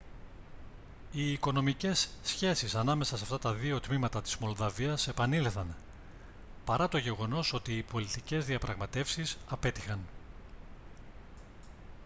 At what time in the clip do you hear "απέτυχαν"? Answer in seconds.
9.49-9.99